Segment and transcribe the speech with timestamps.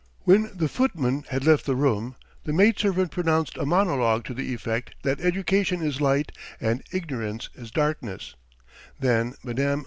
[0.23, 4.95] When the footman had left the room, the maidservant pronounced a monologue to the effect
[5.03, 8.33] that education is light and ignorance is darkness;
[8.99, 9.79] then Mme.